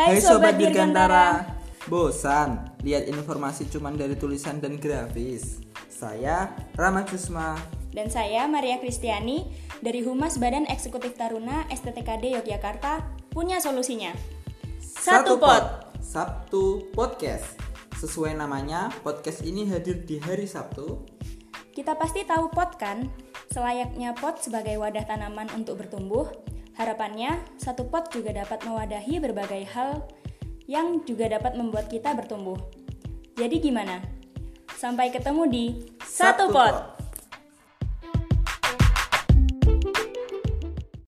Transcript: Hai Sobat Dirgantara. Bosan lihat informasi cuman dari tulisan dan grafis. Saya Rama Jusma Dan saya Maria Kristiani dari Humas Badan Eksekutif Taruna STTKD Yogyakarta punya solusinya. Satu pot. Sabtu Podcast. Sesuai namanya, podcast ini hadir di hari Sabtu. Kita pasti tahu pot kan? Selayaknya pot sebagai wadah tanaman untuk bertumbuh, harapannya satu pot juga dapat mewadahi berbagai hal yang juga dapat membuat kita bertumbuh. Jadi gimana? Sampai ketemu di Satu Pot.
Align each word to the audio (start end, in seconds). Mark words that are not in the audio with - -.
Hai 0.00 0.16
Sobat 0.16 0.56
Dirgantara. 0.56 1.44
Bosan 1.84 2.72
lihat 2.80 3.04
informasi 3.04 3.68
cuman 3.68 4.00
dari 4.00 4.16
tulisan 4.16 4.56
dan 4.56 4.80
grafis. 4.80 5.60
Saya 5.92 6.56
Rama 6.72 7.04
Jusma 7.04 7.60
Dan 7.92 8.08
saya 8.08 8.48
Maria 8.48 8.80
Kristiani 8.80 9.44
dari 9.84 10.00
Humas 10.00 10.40
Badan 10.40 10.64
Eksekutif 10.72 11.20
Taruna 11.20 11.68
STTKD 11.68 12.32
Yogyakarta 12.40 13.04
punya 13.28 13.60
solusinya. 13.60 14.16
Satu 14.80 15.36
pot. 15.36 15.92
Sabtu 16.00 16.88
Podcast. 16.96 17.60
Sesuai 18.00 18.40
namanya, 18.40 18.88
podcast 19.04 19.44
ini 19.44 19.68
hadir 19.68 20.00
di 20.08 20.16
hari 20.16 20.48
Sabtu. 20.48 21.04
Kita 21.76 21.92
pasti 22.00 22.24
tahu 22.24 22.48
pot 22.48 22.80
kan? 22.80 23.04
Selayaknya 23.50 24.14
pot 24.14 24.38
sebagai 24.38 24.78
wadah 24.78 25.02
tanaman 25.10 25.50
untuk 25.58 25.82
bertumbuh, 25.82 26.30
harapannya 26.78 27.42
satu 27.58 27.82
pot 27.90 28.06
juga 28.14 28.30
dapat 28.30 28.62
mewadahi 28.62 29.18
berbagai 29.18 29.66
hal 29.74 30.06
yang 30.70 31.02
juga 31.02 31.26
dapat 31.26 31.58
membuat 31.58 31.90
kita 31.90 32.14
bertumbuh. 32.14 32.54
Jadi 33.34 33.58
gimana? 33.58 34.06
Sampai 34.78 35.10
ketemu 35.10 35.42
di 35.50 35.64
Satu 36.06 36.54
Pot. 36.54 36.99